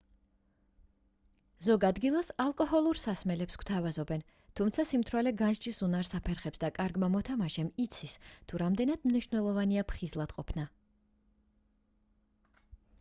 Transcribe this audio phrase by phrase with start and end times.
[1.65, 4.23] ზოგ ადგილას ალკოჰოლურ სასმელებს გთავაზობენ
[4.61, 8.17] თუმცა სიმთვრალე განსჯის უნარს აფერხებს და კარგმა მოთამაშემ იცის
[8.49, 10.65] თუ რამდენად მნიშვნელოვანია ფხიზლად ყოფნა